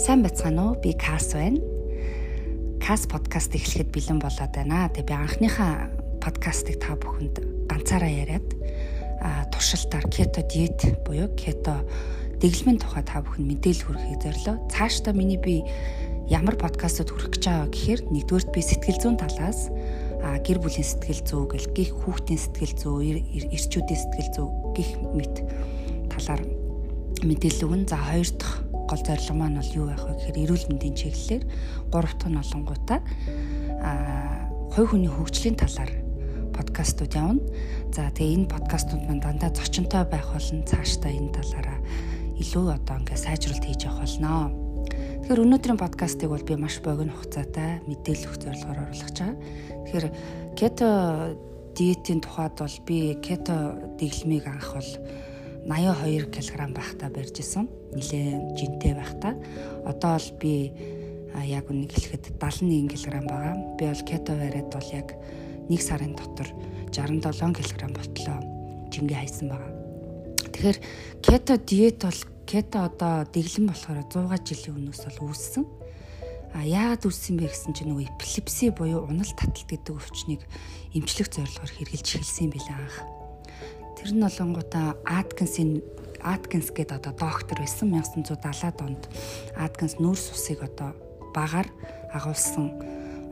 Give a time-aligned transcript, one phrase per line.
[0.00, 0.80] Сайн байцгаана уу?
[0.80, 1.60] Би Кас байна.
[2.80, 4.88] Кас подкаст эхлэхэд бэлэн болоод байна.
[4.88, 5.92] Тэгээ би анхныхаа
[6.24, 8.48] подкастыг та бүхэнд ганцаараа яриад
[9.20, 11.84] а туршилтаар кето диет буюу кето
[12.40, 14.56] дэглэмийн тухай та бүхэнд мэдээлэл хүргэхийг зорилоо.
[14.72, 15.68] Цаашдаа миний би
[16.32, 19.68] ямар подкастууд хүргэх гэж байгаа гэхээр нэгдүгээрт би сэтгэл зүйн талаас
[20.24, 23.20] а гэр бүлийн сэтгэл зүй гэл гих хүүхдийн сэтгэл зүй
[23.52, 24.48] эрчүүдийн сэтгэл зүй
[24.80, 25.44] гих мэт
[26.08, 26.40] талаар
[27.20, 27.84] мэдээлэл өгнө.
[27.84, 31.44] За хоёр дахь гол зорилго маань бол юу байх вэ гэхээр эрүүл мэндийн чиглэлээр
[31.94, 32.98] гурав дахь нь олонгуудаа
[33.78, 33.90] а
[34.74, 35.92] хувь хүний хөгжлийн талаар
[36.54, 37.40] подкастууд явна.
[37.94, 40.66] За тэгээ энэ подкастууд маань дандаа зочинтой байх болно.
[40.66, 41.78] Цаашдаа энэ талаараа
[42.36, 44.52] илүү одоо ингээ сайжруулалт хийж явах болно.
[44.90, 49.32] Тэгэхээр өнөөдрийн подкастыг бол би маш богино хугацаатай мэдээлэл өгөх зорилгоор оруулах чаа.
[49.86, 50.06] Тэгэхээр
[50.58, 50.88] кето
[51.78, 54.90] диетийн тухайд бол би кето дэглэмийг анх бол
[55.70, 57.70] 82 кг байхдаа барьж исэн.
[57.94, 59.38] Нилээ жинтэй байхдаа.
[59.86, 60.74] Одоо л би
[61.46, 63.54] яг үнийг хэлэхэд 71 кг байгаа.
[63.78, 65.14] Би бол кето бариад бол яг
[65.70, 66.50] 1 сарын дотор
[66.90, 68.38] 67 кг болтлоо.
[68.90, 69.70] Жингээ хайсан байгаа.
[70.50, 70.78] Тэгэхээр
[71.22, 75.64] кето диет бол кето одоо дэглэм болохоор 100 жилийн өмнөөс бол үүссэн.
[76.50, 80.42] А яагаад үүссэн бэ гэсэн чинь нөгөө эпилепси буюу унал таталт гэдэг өвчнийг
[80.98, 83.19] эмчлэх зорилгоор хэрэгжилж эхэлсэн юм билээ анх.
[84.00, 85.84] Тэр нь болонгуудаа Аткинсийн
[86.24, 89.02] Аткинс гэдэг одоо доктор байсан 1970-аад онд
[89.60, 90.96] Аткинс нүүрс усыг одоо
[91.36, 91.68] багаар
[92.08, 92.80] агуулсан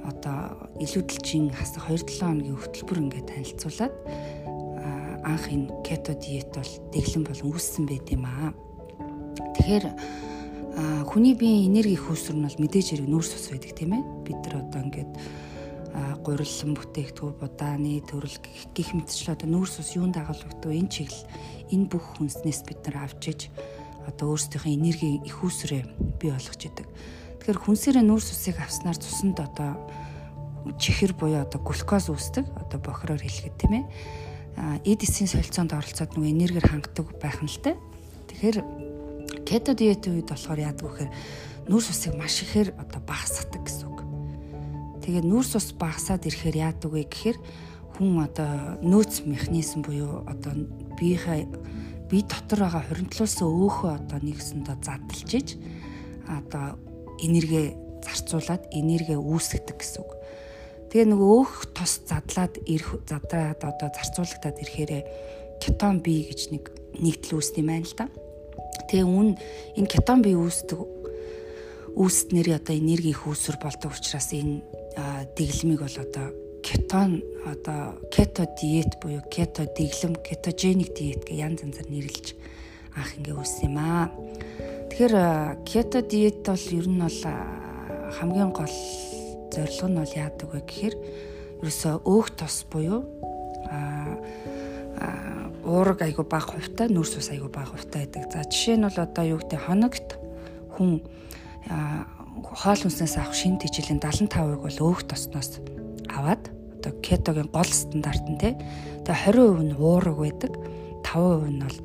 [0.05, 3.95] одоо илүүдэлжийн хасах 2-7 хоногийн хөтөлбөр ингээд танилцуулаад
[5.25, 8.53] анх энэ кето диет бол дэглэм болон үүссэн байт юм аа.
[9.57, 9.85] Тэгэхээр
[11.09, 14.05] хүний биеийн энерги хөөсөр нь бол мэдээж хэрэг нүүрс ус байдаг тийм ээ.
[14.29, 15.13] Бид нар одоо ингээд
[16.23, 18.39] гурилсан бүтээгдэхүүн будааны төрөл
[18.75, 21.27] гих мэтчлээ одоо нүүрс ус юунд дагуулдаг энэ чиглэл
[21.73, 23.41] энэ бүх хүнснээс бид нар авч иж
[24.09, 25.83] одоо өөрсдийнхөө энерги их үүсрээ
[26.21, 26.87] бий болгож идэг.
[27.43, 29.77] Тэгэхээр хүнсээрээ нүүрс усыг авснаар цуснд одоо
[30.81, 33.85] чихэр буюу одоо глюкоз үүсдэг одоо бохироор хэлэхэд тийм ээ.
[34.89, 37.77] Эд эсийн солилцоонд оролцоод нөгөө энергиэр хангадаг байх нь л те.
[38.33, 38.59] Тэгэхээр
[39.45, 41.13] кето диетийн үед болохоор яадаг вэ гэхээр
[41.69, 43.98] нүүрс усыг маш ихээр одоо багасгадаг гэсэн
[45.09, 47.41] Тэгээд нүүрс ус багасаад ирэхээр яадаг вэ гэхээр
[47.97, 50.53] хүн одоо нөөц механизм буюу одоо
[51.01, 51.49] биеийнхээ
[52.13, 55.49] бие дотор байгаа хоригдлуулсан өөхөө одоо нэгсэндээ задлж иж
[56.29, 56.77] одоо
[57.25, 57.73] энерги
[58.05, 60.13] зарцуулаад энерги үүсгдэг гэсэн үг.
[60.93, 64.93] Тэгээ нөгөө өөх тос задлаад ирэх задраад одоо зарцуулагдаад ирэхээр
[65.57, 66.69] кетон бие гэж нэг
[67.01, 68.13] нэгдэл үүсдэм байна л да.
[68.93, 69.41] Тэгээ үн
[69.73, 70.85] энэ кетон бие үүсдэг
[71.97, 74.78] үүснээр одоо энерги их үүсвэр болдог учраас энэ
[75.37, 76.27] дэглэмийг бол одоо
[76.63, 82.27] кетон одоо кето диет буюу кето дэглэм кетогеник диет гэх янз янзаар нэрлэж
[82.97, 84.11] анх ингээ үүссэн юм аа.
[84.91, 85.15] Тэгэхээр
[85.65, 87.21] кето диет бол ер нь бол
[88.19, 88.77] хамгийн гол
[89.55, 90.95] зорилго нь бол яадаг вэ гэхээр
[91.63, 93.07] ерөөсөө өөх тос буюу
[93.71, 94.19] а
[95.65, 98.33] уураг айгу бага хувьтай нүрс ус айгу бага хувьтай байдаг.
[98.33, 100.09] За жишээ нь бол одоо юу гэдэг хоногт
[100.75, 101.05] хүн
[102.45, 105.59] хоол хүнснээс авах шин тэжээлийн 75% бол өөх тосноос
[106.11, 108.55] аваад одоо кетогийн гол стандарт нь те.
[109.07, 110.53] Тэгээ 20% нь уураг байдаг.
[111.03, 111.79] 5% нь бол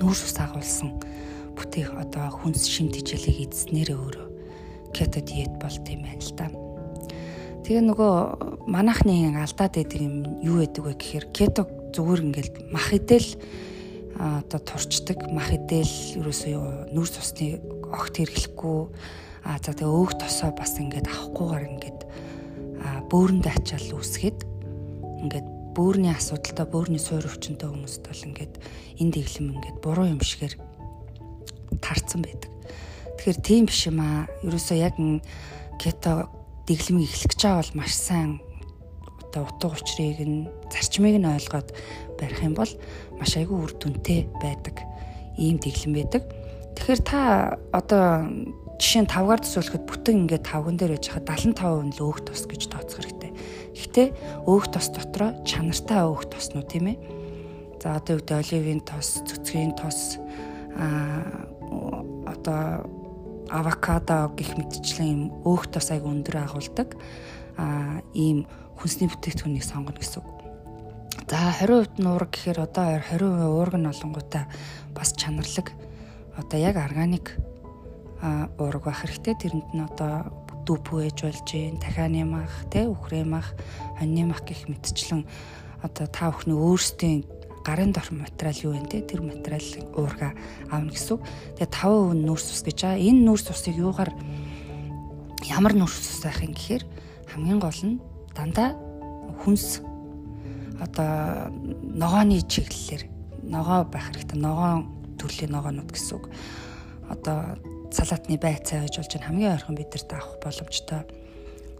[0.00, 1.00] нүүрс ус агуулсан
[1.56, 4.28] бүтээх одоо хүнс шин тэжээлийг эзснээрээ өөрөө
[4.96, 6.46] кето диет болт юм байна л да.
[7.64, 8.14] Тэгээ нөгөө
[8.66, 11.62] манайхны алдаад байдаг юм юу байдаг вэ гэхээр кето
[11.92, 13.28] зүгээр ингээл мах идэл
[14.16, 17.60] одоо турчдаг мах идэл ерөөсөө нүүрс усны
[17.92, 18.80] огт хэрэглэхгүй
[19.44, 22.00] А за тэгээ өөх тосоо бас ингээд авахгүйгээр ингээд
[23.10, 24.38] бөөрөндөө ачаал үүсгээд
[25.24, 28.54] ингээд бөөрийн асуудалтай бөөрийн суур өвчнөд хүмүүст бол ингээд
[29.00, 30.54] энэ дэглэм ингээд буруу юм шигээр
[31.82, 32.50] тарцсан байдаг.
[33.18, 34.30] Тэгэхээр тийм биш юм аа.
[34.46, 34.94] Ерөөсөө яг
[35.80, 36.28] кето
[36.68, 38.30] дэглэмийг эхлэх гэж байгаа бол маш сайн
[39.30, 41.68] одоо утга учирыг нь зарчмыг нь ойлгоод
[42.18, 42.72] барих юм бол
[43.18, 44.76] маш айгүй үр дүнтэй байдаг
[45.38, 46.22] ийм дэглэм байдаг.
[46.74, 47.20] Тэгэхээр та
[47.70, 48.26] одоо
[48.80, 52.48] жишээ нь 5-гаар төсөөлөхөд бүтэн ингээд 5ган дээр байж хаа 75% нь л өөх тос
[52.48, 53.30] гэж тооцох хэрэгтэй.
[53.76, 54.08] Гэхдээ
[54.48, 56.98] өөх тос дотроо чанартай өөх тосноо тийм ээ.
[57.76, 60.16] За одоо гэдэг оливын тос, цөцгийн тос
[60.80, 61.44] аа
[62.24, 62.88] одоо
[63.52, 66.96] авокадо гэх мэтчлэн юм өөх тос айгу өндөр агуулдаг
[67.60, 68.48] аа ийм
[68.80, 70.28] хүнсний бүтээгдэхүүнийг сонгоно гэсэн үг.
[71.28, 74.48] За 20% нь уурга гэхээр одоо 20% уурга нь олонгуудаа
[74.96, 75.68] бас чанарлаг
[76.40, 77.36] одоо яг органик
[78.20, 79.34] уураг байх хэрэгтэй.
[79.34, 80.28] Тэрэнд нь одоо
[80.68, 83.56] дүүпүү ээж болж гин, дахианы мах, тэ үхрээ мах,
[83.98, 85.24] хоньны мах гэх мэтчлэн
[85.82, 87.24] одоо та бүхний өөрсдийн
[87.64, 90.32] гарын дорх материал юу вэ те тэр материалын уурга
[90.70, 91.20] аавна гэсэн.
[91.56, 93.00] Тэгээ 5% нүүрс ус гэж байгаа.
[93.00, 94.12] Энэ нүүрс усыг юугаар
[95.48, 96.84] ямар нүүрс ус байх юм гэхээр
[97.32, 98.00] хамгийн гол нь
[98.36, 98.76] дандаа
[99.44, 99.80] хүнс
[100.80, 101.52] одоо
[101.84, 103.08] ногооны чиглэлээр
[103.44, 104.40] ногоо байх хэрэгтэй.
[104.40, 104.88] Ногоон
[105.20, 106.28] төрлийн ногоонууд гэсэн үг.
[107.12, 107.60] Одоо
[107.90, 111.02] салаатны байцаа байж болж хамгийн ойрхон бидэрт авах боломжтой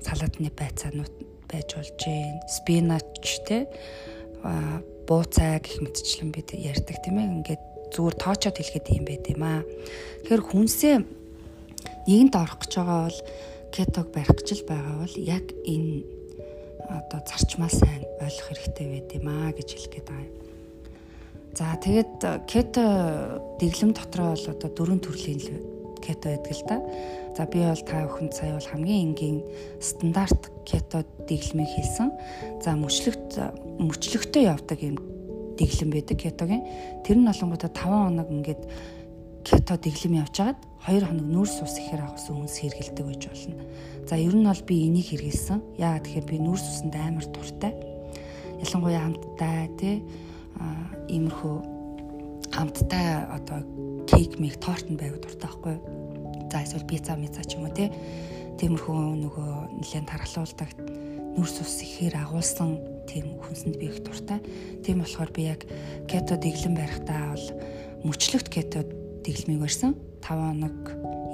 [0.03, 1.15] салаатны байцаанууд
[1.51, 3.07] байж болж гин спинач
[3.47, 3.69] те
[5.07, 7.35] бууцаа гэх мэтчлэн бид ярьдаг тийм ээ.
[7.43, 9.63] Ингээд зүгээр тоочоод хэлэхэд юм байт юм аа.
[10.23, 10.97] Тэгэхээр хүнсээ
[12.07, 13.21] нэгэнт орох гэж байгаа бол
[13.75, 16.07] кетог барих гэж л байгаа бол яг энэ
[16.87, 20.37] одоо зарчмаа сайн ойлгох хэрэгтэй байт юм аа гэж хэлэх гээд байгаа юм.
[21.59, 22.15] За тэгээд
[22.47, 22.83] кето
[23.59, 25.43] дэглэм дотроо бол одоо дөрвөн төрлийн
[26.11, 26.77] кето байдаг л да.
[27.39, 29.39] За би бол та бүхэнд сая бол хамгийн энгийн
[29.79, 32.11] стандарт кето дэглэмийг хэлсэн.
[32.61, 33.39] За мөчлөгт
[33.79, 34.99] мөчлөгтөө явдаг юм
[35.55, 36.67] дэглэм байдаг кетогийн.
[37.07, 38.63] Тэр нь олонгуудаа 5 хоног ингээд
[39.47, 40.59] кето дэглэм явжгаад
[40.91, 43.55] 2 хоног нүүрс ус ихээр агуулсан хүнс хэргэлдэг байж болно.
[44.09, 45.79] За ер нь бол би энийг хэрэгэлсэн.
[45.79, 47.73] Яагаад тэгэхээр би нүүрс усанд амар дуртай.
[48.59, 49.97] Ялангуяа хамттай тий
[51.09, 51.57] иймэрхүү
[52.53, 53.61] хамттай одоо
[54.11, 56.00] кейк мэг торт нь байгаад дуртай байхгүй юу?
[56.51, 57.95] За эсвэл пицца мица ч юм уу те.
[58.59, 60.71] Тиймэрхүү нөгөө нэлээд тархалуулдаг
[61.39, 64.43] нүрс ус ихээр агуулсан тийм хүнсэнд би их дуртай.
[64.83, 65.63] Тийм болохоор би яг
[66.11, 67.47] кето дэглэм барихтаа бол
[68.03, 68.83] мөчлөгт кето
[69.23, 69.95] дэглэмийг барьсан.
[70.27, 70.77] 5 хоног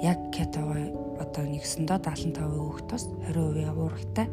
[0.05, 3.03] яг кетогоо одоо нэгсэндээ 75% өгтөөс
[3.33, 4.27] 20% уургатай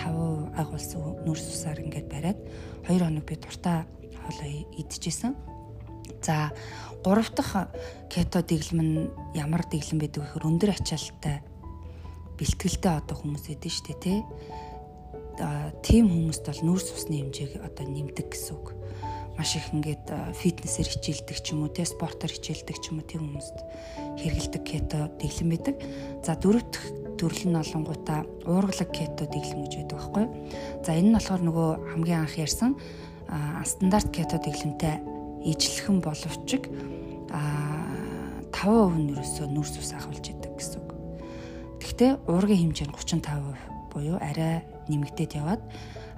[0.00, 2.40] 5% агуулсан нүрс усаар ингээд бариад
[2.88, 3.84] 2 хоног би дуртай
[4.24, 4.48] хоолоо
[4.80, 5.36] идчихсэн.
[6.22, 6.52] За
[7.04, 7.68] гурав дахь
[8.08, 11.44] кето дэглэм нь ямар дэглэм байдаг гэхээр өндөр ачаалттай
[12.38, 14.18] бэлтгэлтэй одоо хүмүүс эдэн штэ тий.
[15.84, 18.72] Тийм хүмүүст бол нүүрс усны хэмжээг одоо нэмдэг гэсэн үг.
[19.34, 20.06] Маш их ингээд
[20.38, 23.58] фитнесээр хичээлдэг ч юм уу тий спортоор хичээлдэг ч юм уу тийм хүмүүст
[24.22, 25.76] хэрэгэлдэг кето дэглэм байдаг.
[26.22, 26.84] За дөрөв дэх
[27.18, 30.24] төрөл нь олонгуудаа уургалаг кето дэглэм гэж байдаг байхгүй.
[30.86, 32.78] За энэ нь болохоор нөгөө хамгийн анх ярьсан
[33.66, 35.13] стандарт кето дэглэмтэй
[35.44, 36.48] ижлэхэн боловч
[37.34, 37.40] а
[38.52, 40.90] 5% нь ерөөсөө нүрс ус ахуулж идэг гэсэн үг.
[41.82, 45.62] Гэхдээ уургийн хэмжээ нь 35% буюу арай нэмэгдээд яваад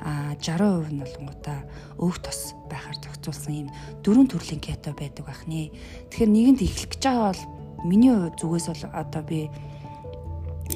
[0.00, 1.58] а 60% нь болонгуудаа
[1.99, 3.69] өв тос байхаар зохицуулсан юм
[4.05, 5.72] дөрвөн төрлийн кето байдаг бахны.
[6.12, 7.43] Тэгэхээр нэгэнд эхлэх гэж байгаа бол
[7.88, 9.50] миний зүгээс бол одоо би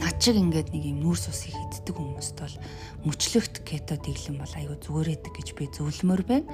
[0.00, 2.56] над шиг ингээд нэг юм нүүрс усыг иддэг хүмүүст бол
[3.04, 6.48] мөчлөгт кето дэглэм бол айгүй зүгээр эдэг гэж би зөвлөмөр байна.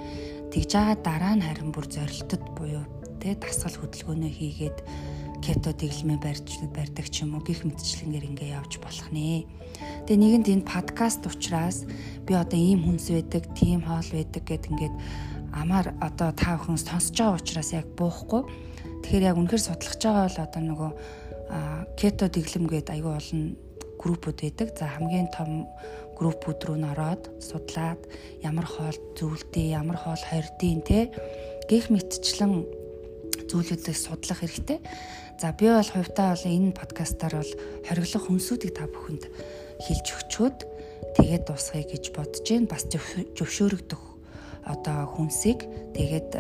[0.51, 2.83] Тэгж байгаа дараа нь харин бүр зорилтод буюу
[3.23, 4.79] тэ дасгал хөдөлгөөнөө хийгээд
[5.47, 9.47] кето дэглэмээ барьж барьдаг ч юм уу гих мэтчлэнгээр ингээ явж болох нэ.
[10.11, 11.87] Тэгээ нэгэнд энэ подкаст учраас
[12.27, 14.95] би одоо ийм хүнс байдаг, тийм хоол байдаг гэд ингээд
[15.55, 18.43] амаар одоо та бүхэн сонсож байгаа учраас яг буухгүй.
[19.07, 20.91] Тэгэхээр яг үнэхээр судлах байгаа бол одоо нөгөө
[21.97, 23.57] кето дэглэм гээд аюу олон
[23.99, 24.69] группүүд байдаг.
[24.79, 25.67] За хамгийн том
[26.17, 28.01] группүүд рүү н ороод судлаад
[28.41, 31.13] ямар хоол зөвлөдөө, ямар хоол хордын те
[31.69, 32.65] гих мэтчлэн
[33.51, 34.81] зүйлүүдийг судлах хэрэгтэй.
[35.41, 37.53] За би бол хувьдаа бол энэ подкастаар бол
[37.85, 39.29] хориглох хүнсүүдийг та бүхэнд
[39.85, 40.59] хэлж өгчөөд
[41.21, 42.73] тэгээд дуусгая гэж бодож байна.
[42.73, 44.03] Бас зөвшөөрөгдөх
[44.65, 46.31] одоо хүнсийг тэгээд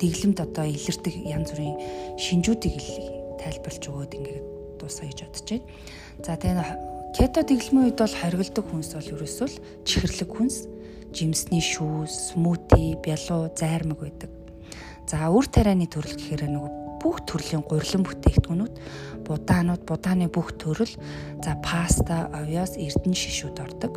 [0.00, 1.76] дэглэмд одоо илэрдэг янз бүрийн
[2.16, 3.15] шинжүүдийг
[3.46, 4.46] тайлбарлаж өгөөд ингээд
[4.82, 5.64] дуусгая гэж бодож байна.
[6.26, 6.70] За тэгээ
[7.16, 10.56] кето дэглэмийн үед бол хоригддаг хүнс бол ерөөсөө л чихэрлэг хүнс,
[11.14, 14.30] жимсний шүү, смути, бялуу, зайрмаг байдаг.
[15.06, 18.74] За үр тарианы төрөл гэхээр нөгөө бүх төрлийн гурилан бүтээгдэхүүнүүд,
[19.24, 20.90] будаанууд, будааны бүх төрөл,
[21.38, 23.92] за паста, овёс, эрдэнэ шишүүд ордог.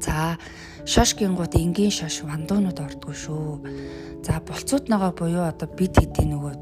[0.00, 0.40] За
[0.88, 4.24] шош гингууд энгийн шош вандуунууд ордгоо шүү.
[4.24, 6.54] За болцууд ногоо буюу одоо бид хэдийн нөгөө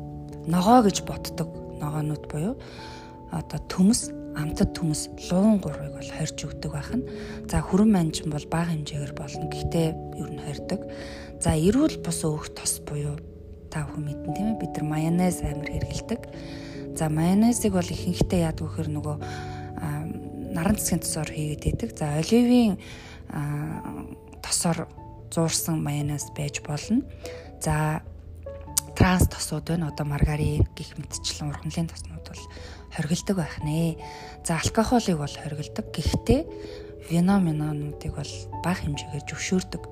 [0.51, 2.55] ногоо гэж боддог ногоонууд буюу
[3.31, 7.07] одоо төмс амтад төмс луун гурвыг бол хорж өгдөг байх нь.
[7.51, 9.51] За хүрэн манжин бол бага хэмжээгээр болно.
[9.51, 9.89] Гэхдээ
[10.23, 10.81] ер нь хордог.
[11.43, 13.19] За эрүүл бус өөх тос буюу
[13.71, 16.21] та бүхэн мэдэн тийм ээ бид нар майонез амар хэрэгэлдэг.
[16.99, 19.17] За майонезыг бол ихэнхдээ яадаг вөхөр нөгөө
[20.55, 21.91] наран цэцгийн тосоор хийгээд байдаг.
[21.95, 22.79] За оливийн
[24.43, 24.91] тосоор
[25.31, 27.07] зуурсан майонез байж болно.
[27.63, 28.03] За
[29.01, 29.89] транс тосууд байна.
[29.89, 32.45] Одоо маргарин гих мэтчлэн ургамлын тоснууд бол
[32.93, 33.97] хоригддаг байх нэ.
[34.45, 35.89] За алкохолыг бол хоригддаг.
[35.89, 36.41] Гэхдээ
[37.09, 39.83] вино минонуудыг бол бага хэмжээгээр зөвшөөрдөг.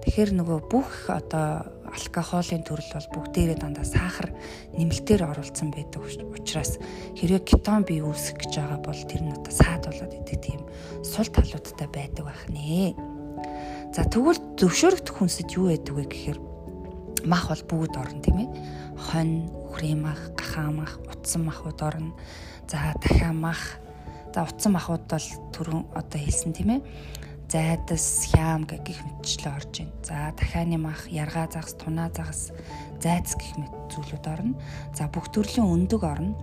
[0.00, 4.32] Тэгэхээр нөгөө бүх одоо алкохолын төрөл бол бүгдээрээ дандаа сахар
[4.72, 6.00] нэмэлтээр оруулсан байдаг
[6.32, 6.80] учраас
[7.20, 10.60] хэрвээ кетон бий үүсгэх гэж байгаа бол тэр нь одоо саад болоод идэг тийм
[11.04, 12.96] сул талуудтай байдаг байх нэ.
[13.94, 16.53] За тэгвэл зөвшөөрөгдөх хүнсэд юу байдаг вэ гэхээр
[17.26, 18.48] мах бол бүгд орно тийм ээ.
[18.96, 22.14] Хонь, үхрийн мах, гахаан мах, утсан махуд орно.
[22.68, 23.80] За дахиад мах.
[24.34, 26.80] За утсан махуд бол түрүүн одоо хэлсэн тийм ээ
[27.54, 29.94] зайдас, хям гэх мэтчлээ орж байна.
[30.02, 32.50] За дахианы мах, яргаа загас, тунаа загас,
[32.98, 34.58] зайц гэх мэт зүйлүүд орно.
[34.96, 36.34] За бүх төрлийн өндөг орно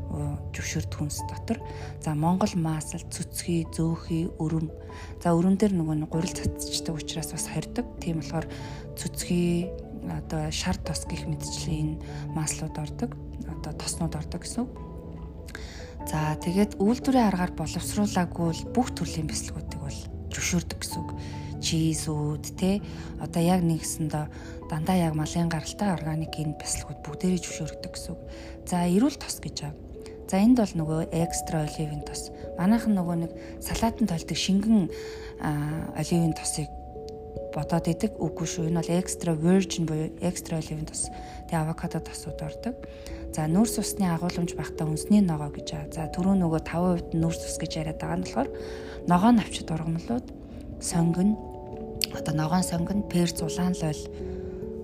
[0.56, 1.60] зөвшөөрд хүнс дотор.
[2.00, 4.72] За Монгол маасал, цүцгий, зөөхий, өрөм.
[5.20, 7.86] За өрөм дээр нөгөө гурил цацчдаг учраас бас хордог.
[8.00, 8.48] Тийм болохоор
[8.96, 9.68] цүцгий
[10.10, 11.96] одоо шар тос гэх мэтчлээ энэ
[12.34, 13.14] маслууд ордог.
[13.46, 14.72] Одоо тоснууд ордог гэсэн үг.
[16.10, 20.00] За тэгээд үйлдвэрийн аргаар боловсруулаагүй бүх төрлийн бяцлагуудыг бол
[20.34, 21.12] зөвшөөрдөг гэсэн үг.
[21.62, 22.82] Чизүүд те
[23.22, 24.26] одоо яг нэгсэндээ
[24.66, 28.22] дандаа яг малын гаралтай органикийн бяцлагууд бүгдээрээ зөвшөөрдөг гэсэн үг.
[28.66, 29.78] За эрүүл тос гэж байна.
[30.26, 32.32] За энд бол нөгөө экстра оливын тос.
[32.58, 33.32] Манайхан нөгөө нэг
[33.62, 34.90] салаатанд толдог шингэн
[36.00, 36.72] оливын тосыг
[37.52, 38.68] бодоод идэг үгүй шүү.
[38.72, 41.12] Энэ бол экстра virgin буюу экстра оливын тос.
[41.52, 42.76] Тэгээ авокадо тосууд ордог.
[43.36, 45.92] За нүүрс усны агуулмж багтаа үнсний ногоо гэж байгаа.
[45.92, 48.50] За түрүү нөгөө 5% нүүрс ус гэж яриад байгаа нь болохоор
[49.08, 50.28] ногоон навчид ургамлууд
[50.80, 51.40] сонгон
[52.12, 54.02] одоо ногоон сонгон перц улаан лол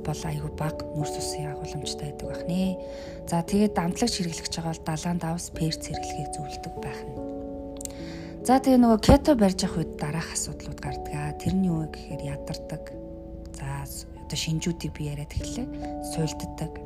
[0.08, 2.80] бол айгүй баг нүрс усын агуулмжтай байдаг байх нэ.
[3.28, 7.37] За тэгээд дамтлагч хэрэглэж байгаа бол далаан давс перц хэрэглэхийг зөвлөдөг байх нь.
[8.48, 11.36] За тэгээ нөгөө кето барьж явах үед дараах асуудлууд гардаг.
[11.44, 12.96] Тэрний юу гэхээр ядардаг.
[13.60, 15.68] За одоо шинжүүдийг би яриад эхэллээ.
[16.16, 16.80] Суйлддаг,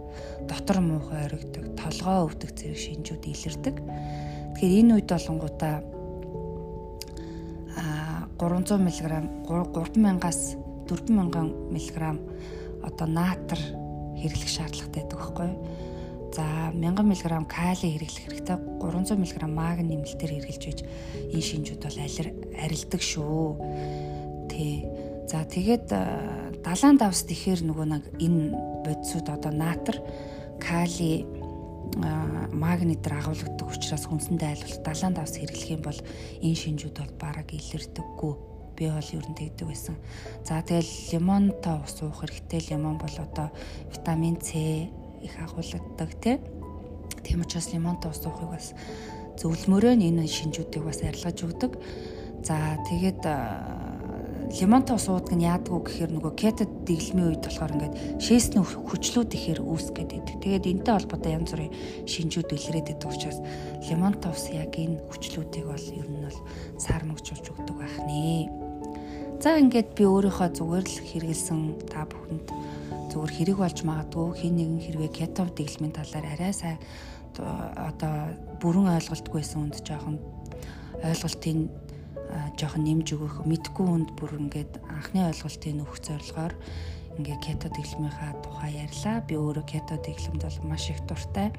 [0.50, 3.78] дотор муухай оригдог, толгоо өвдөх зэрэг шинжүүд илэрдэг.
[3.78, 5.86] Тэгэхээр энэ үед болонгуудаа
[8.42, 8.98] 300 мг
[9.46, 10.58] 3000-аас
[10.90, 12.02] 4000 мг
[12.90, 13.62] одоо наатар
[14.18, 15.91] хэрэглэх шаардлагатай байдаг байхгүй юу?
[16.32, 20.80] За 1000 мг кали хэрэглэх хэрэгтэй 300 мг магний нэмэлтээр хэрэглэж байж
[21.36, 21.98] энэ шинжүүд бол
[22.56, 23.44] арилдаг шүү.
[24.48, 24.88] Тэ.
[25.28, 25.92] За тэгээд
[26.64, 28.44] далайн давс тэгэхээр нөгөө нэг энэ
[28.88, 30.00] бодисууд одоо наатар
[30.56, 31.28] кали
[32.56, 36.00] магнитээр агуулдаг учраас хүнсэндээ айлуулт далайн давс хэрэглэх юм бол
[36.40, 38.34] энэ шинжүүд бол бараг илэрдэггүй
[38.80, 39.96] би бол ер нь тэгдэг байсан.
[40.48, 42.72] За тэгэл лимонтой ус уух хэрэгтэй.
[42.72, 43.52] Лимон бол одоо
[43.92, 44.56] витамин С
[45.24, 46.38] их агуулдаг тий.
[47.24, 48.74] Тийм учраас лимонтой ус уухыг бас
[49.40, 51.72] зөвлөмөрөө энэ шинжүүдийг бас арилгаж өгдөг.
[52.42, 53.22] За тэгээд
[54.60, 59.32] лимонтой ус уудаг нь яадаг вэ гэхээр нөгөө кето дэглэмийн үед болохоор ингээд шээсний хүчлүүд
[59.32, 60.38] ихээр үүсгээд идэг.
[60.44, 61.74] Тэгээд энэтэй холбоотой янз бүрийн
[62.10, 63.40] шинжүүд илрээд идэг учраас
[63.88, 66.40] лимонтой ус яг энэ хүчлүүдийг бол ер нь бол
[66.82, 68.52] сармагчулж өгдөг байх нэ.
[69.40, 72.48] За ингээд би өөрийнхөө зүгээр л хэрэгэлсэн та бүхэнд
[73.12, 76.80] зүгээр хэрэг болж магадгүй хин нэгэн хэрвээ кето дэглэмийн талаар арай сайн
[77.36, 80.18] одоо бүрэн ойлголтгүйсэн үнд жоохон
[81.04, 81.70] ойлголтын
[82.56, 86.54] жоохон нэмж өгөх мэдгүй хүнд бүр ингээд анхны ойлголтыг нөхөх зорилгоор
[87.20, 89.20] ингээ кето дэглэмийнхаа тухай ярьлаа.
[89.28, 91.52] Би өөрөө кето дэглэмд бол маш их дуртай.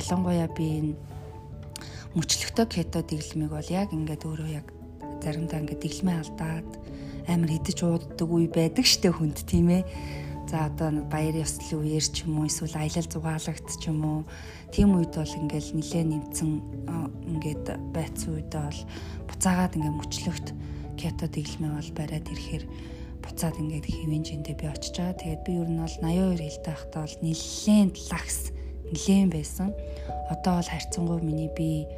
[0.00, 0.92] Ялангуяа би энэ
[2.16, 4.66] мөчлөгтэй кето дэглэмийг бол яг ингээд өөрөө яг
[5.20, 6.70] заримдаа ингээ дэглэмээ алдаад
[7.28, 9.82] амар хідэж ууддаг үе байдаг штэ хүнд тийм ээ.
[10.46, 14.20] За одоо баяр ёслолын үеэр ч юм уу эсвэл аялал зугаалагт ч юм уу
[14.70, 16.50] тийм үед бол ингээл нилээ нэмсэн
[17.34, 18.82] ингээд байцсан үедээ бол
[19.26, 20.48] буцаагаад ингээд мөчлөгт
[20.94, 22.64] кето дэглэмээ бол бариад ирэхээр
[23.26, 25.18] буцаад ингээд хэвэн жиндээ би очиж байгаа.
[25.18, 28.38] Тэгээд би ер нь бол 82 хэлтэй байхдаа бол нилээн лагс
[28.94, 29.68] нилээн байсан.
[30.30, 31.90] Одоо бол харьцангуй миний би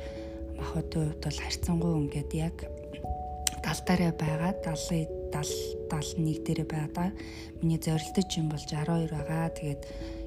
[0.56, 2.56] махбодын хувьд бол харьцангуй ингээд яг
[3.60, 7.08] далдаараа байгаа 70 70 71 дээрээ байгаа.
[7.64, 9.48] Миний зорилтож юм бол 62 байгаа.
[9.56, 9.82] Тэгээд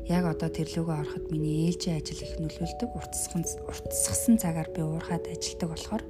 [0.10, 2.90] яг одоо тэрлүүгөө ороход миний ээлжийн ажил их нөлөөлдөг.
[2.98, 6.04] Уртсгсан уртсгсан цагаар би уурхаад ажилдаг болохоор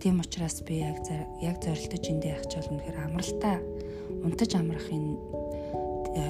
[0.00, 1.02] тийм учраас би яг
[1.42, 3.56] яг зорилтож эндээ явах ч болно гэхээр амралтай
[4.22, 5.06] унтаж амрахын
[6.14, 6.22] э,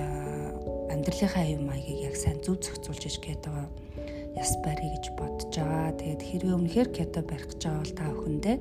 [0.94, 3.68] амьдралынхаа аюу маягийг яг сайн зөв зохицуулж иж байгаа
[4.36, 5.96] яс барья гэж бодож байгаа.
[5.96, 8.56] Тэгээд хэрвээ өмнөхөр кето барих гэж байгаа бол та бүхэндээ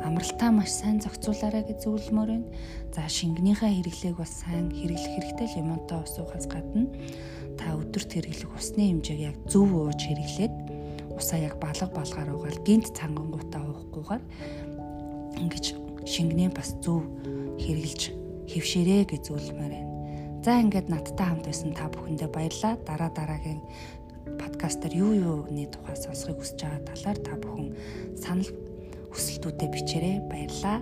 [0.00, 2.48] амралтаа маш сайн зохицуулаарай гэж зөвлөмөр байна.
[2.92, 6.88] За шингэнийхээ хэрэглээг бас сайн хэрэглэх хэрэгтэй лимонтой ус уухаас гадна
[7.56, 10.54] та өдөрт хэрэглэх усны хэмжээг яг зөв ууж хэрэглээд
[11.16, 14.24] усаа яг балга балгаар уугаад гинт цангангуудаа уухгүйгээр
[15.40, 15.64] ингэж
[16.04, 17.00] шингэнээ бас зөв
[17.56, 18.02] хэрэглэж
[18.52, 19.92] хэвшээрээ гэж зөвлөмөр байна.
[20.44, 22.78] За ингээд надтай хамт байсан та бүхэндээ баярлалаа.
[22.86, 23.60] Дараа дараагийн
[24.38, 27.68] подкастер юу юуны тухай сонсохыг хүсэж байгаа талаар та бүхэн
[28.14, 28.50] санал
[29.16, 30.16] хүсэлтүүдэд бичээрэй.
[30.28, 30.78] Баярлалаа.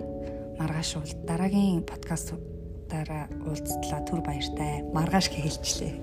[0.59, 4.83] Маргааш уул дараагийн подкастуудаараа уулзтлаа түр баяртай.
[4.91, 5.95] Маргааш хэлжлээ.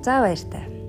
[0.00, 0.79] За баяртай.